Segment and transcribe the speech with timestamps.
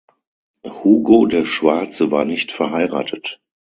[0.65, 3.39] Hugo der Schwarze war nicht verheiratet.